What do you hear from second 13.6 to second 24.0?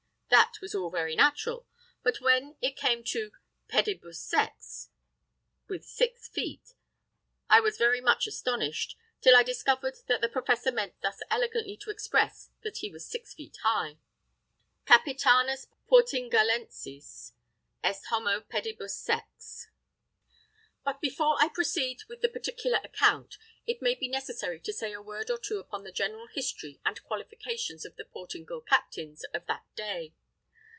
high. But before I proceed with the particular account, it may